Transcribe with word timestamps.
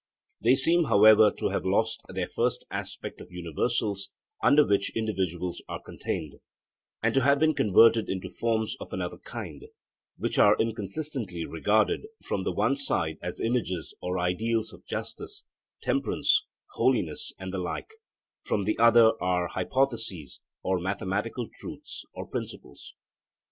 They 0.41 0.55
seem, 0.55 0.85
however, 0.85 1.31
to 1.37 1.49
have 1.49 1.63
lost 1.63 2.01
their 2.09 2.27
first 2.27 2.65
aspect 2.71 3.21
of 3.21 3.31
universals 3.31 4.09
under 4.43 4.65
which 4.65 4.89
individuals 4.95 5.61
are 5.69 5.79
contained, 5.79 6.39
and 7.03 7.13
to 7.13 7.21
have 7.21 7.37
been 7.37 7.53
converted 7.53 8.09
into 8.09 8.27
forms 8.27 8.75
of 8.79 8.91
another 8.93 9.19
kind, 9.19 9.63
which 10.17 10.39
are 10.39 10.57
inconsistently 10.57 11.45
regarded 11.45 12.07
from 12.23 12.43
the 12.45 12.51
one 12.51 12.77
side 12.77 13.19
as 13.21 13.39
images 13.39 13.93
or 14.01 14.17
ideals 14.17 14.73
of 14.73 14.87
justice, 14.87 15.43
temperance, 15.83 16.47
holiness 16.71 17.31
and 17.37 17.53
the 17.53 17.59
like; 17.59 17.93
from 18.43 18.63
the 18.63 18.79
other 18.79 19.11
as 19.23 19.51
hypotheses, 19.51 20.39
or 20.63 20.79
mathematical 20.79 21.47
truths 21.59 22.05
or 22.15 22.25
principles. 22.25 22.95